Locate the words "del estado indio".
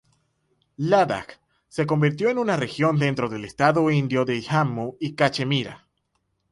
3.29-4.25